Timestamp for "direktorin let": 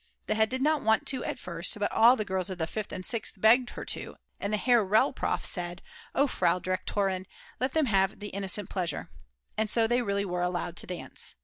6.57-7.73